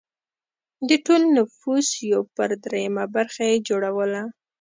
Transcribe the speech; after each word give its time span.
د 0.89 0.91
ټول 1.05 1.21
نفوس 1.37 1.87
یو 2.11 2.21
پر 2.35 2.49
درېیمه 2.63 3.05
برخه 3.15 3.43
یې 3.51 3.57
جوړوله 3.67 4.21